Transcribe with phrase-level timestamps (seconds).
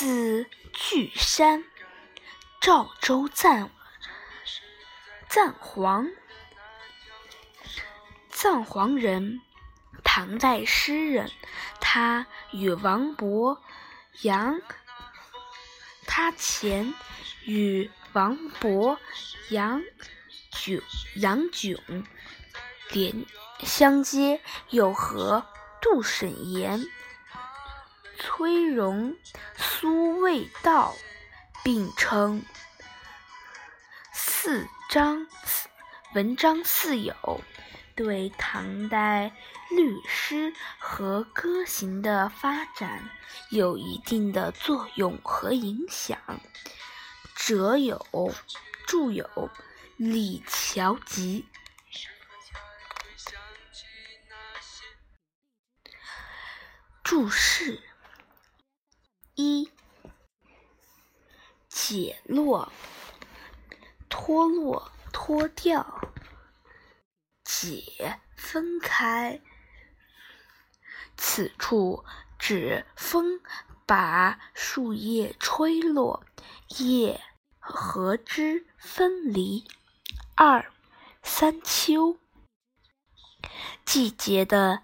[0.00, 1.62] 字巨山，
[2.58, 3.70] 赵州赞
[5.28, 6.08] 赞皇，
[8.30, 9.42] 赞皇人，
[10.02, 11.30] 唐代诗人。
[11.82, 13.58] 他与王勃、
[14.22, 14.62] 杨，
[16.06, 16.94] 他前
[17.44, 18.96] 与王勃、
[19.50, 19.82] 杨
[20.50, 20.80] 炯
[21.16, 21.76] 杨炯
[22.88, 23.26] 连
[23.64, 25.44] 相接，又和
[25.82, 26.86] 杜审言。
[28.22, 29.16] 崔融、
[29.80, 30.94] 苏味道
[31.64, 32.44] 并称
[34.12, 35.26] 四章
[36.14, 37.42] 文章四友，
[37.96, 39.32] 对唐代
[39.70, 43.08] 律诗和歌行的发展
[43.48, 46.20] 有一定的作用和影响。
[47.34, 48.34] 者有
[48.86, 49.24] 著有
[49.96, 51.46] 《李峤集》。
[57.02, 57.82] 注释。
[59.40, 59.72] 一
[61.66, 62.70] 解落，
[64.10, 65.82] 脱落、脱掉；
[67.42, 69.40] 解，分开。
[71.16, 72.04] 此处
[72.38, 73.40] 指风
[73.86, 76.22] 把树叶吹落，
[76.78, 77.18] 叶
[77.58, 79.66] 和枝分离。
[80.34, 80.70] 二
[81.22, 82.18] 三秋，
[83.86, 84.82] 季节的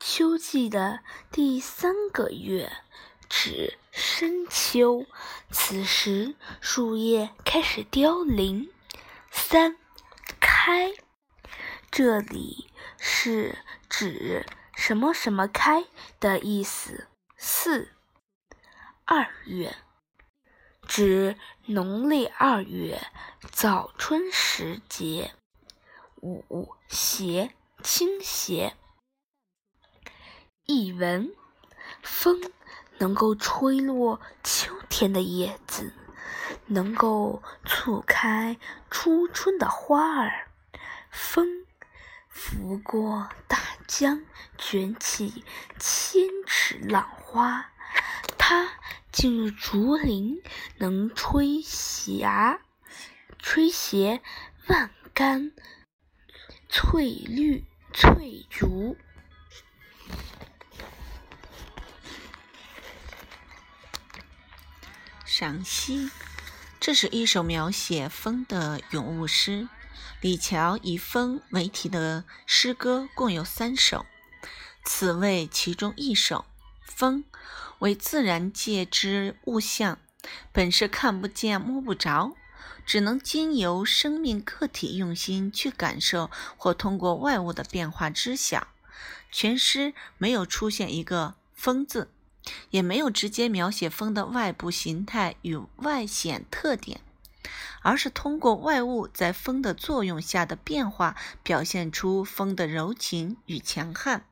[0.00, 1.00] 秋季的
[1.30, 2.72] 第三个月。
[3.40, 5.06] 指深秋，
[5.52, 8.68] 此时树叶开始凋零。
[9.30, 9.76] 三
[10.40, 10.92] 开，
[11.88, 12.68] 这里
[12.98, 14.44] 是指
[14.74, 15.84] 什么什么开
[16.18, 17.06] 的意思。
[17.36, 17.92] 四
[19.04, 19.76] 二月，
[20.88, 23.00] 指农历二月
[23.52, 25.32] 早春时节。
[26.16, 28.74] 五斜，倾斜。
[30.64, 31.32] 译文：
[32.02, 32.52] 风。
[32.98, 35.92] 能够吹落秋天的叶子，
[36.66, 38.58] 能够促开
[38.90, 40.48] 初春的花儿。
[41.10, 41.64] 风
[42.28, 44.22] 拂过大江，
[44.56, 45.44] 卷起
[45.78, 47.70] 千尺浪花。
[48.36, 48.68] 它
[49.10, 50.42] 进入竹林，
[50.76, 52.60] 能吹霞，
[53.38, 54.22] 吹斜
[54.68, 55.52] 万竿
[56.68, 58.96] 翠绿翠竹。
[65.38, 66.10] 赏析：
[66.80, 69.68] 这是一首描写风的咏物诗。
[70.20, 74.04] 李峤以风为题的诗歌共有三首，
[74.84, 76.44] 此为其中一首。
[76.82, 77.22] 风
[77.78, 80.00] 为自然界之物象，
[80.50, 82.34] 本是看不见、摸不着，
[82.84, 88.66] 只能经由生命个体用心去感受，或通过外物的变化知晓。
[89.30, 92.10] 全诗没有出现一个“风”字。
[92.70, 97.00] 也没有直接描写风的外部形态与外显特点，
[97.82, 104.24] 而是通过外物在风的作用下的变化，表现出风的柔情与强悍。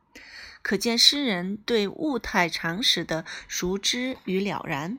[0.62, 4.98] 可见诗人对物态常识的熟知与了然。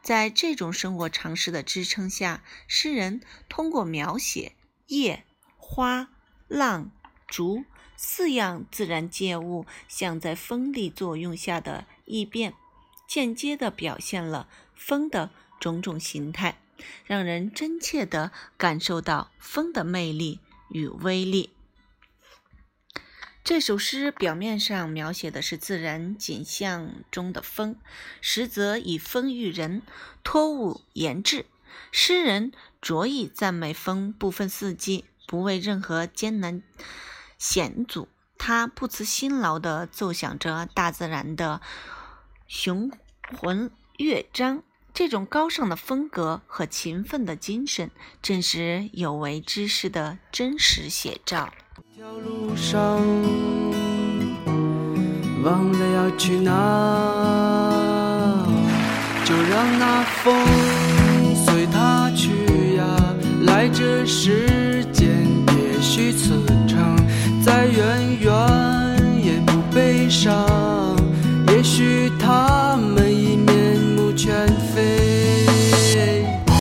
[0.00, 4.56] 在这种生活常识的支撑下，诗人通过描写
[4.86, 5.24] 叶、
[5.58, 6.08] 花、
[6.48, 6.90] 浪、
[7.28, 11.84] 竹四样自然界物，像在风力作用下的。
[12.04, 12.54] 异变，
[13.06, 16.60] 间接地表现了风的种种形态，
[17.04, 20.40] 让人真切地感受到风的魅力
[20.70, 21.50] 与威力。
[23.44, 27.76] 这首诗表面上描写的是自然景象中的风，
[28.20, 29.82] 实则以风喻人，
[30.22, 31.46] 托物言志。
[31.90, 36.62] 诗人着意赞美风不分四季，不畏任何艰难
[37.36, 38.08] 险阻，
[38.44, 41.60] 他不辞辛劳地奏响着大自然的。
[42.48, 42.90] 雄
[43.38, 51.50] 浑乐章，这种高尚的风格和勤奋的精神，正是有为之士的真实写照。
[51.94, 53.00] 条路上，
[55.44, 56.50] 忘了要去哪，
[59.24, 60.44] 就让那风
[61.46, 62.84] 随它去呀。
[63.42, 65.08] 来这世间，
[65.46, 66.96] 也许此程
[67.40, 68.11] 再远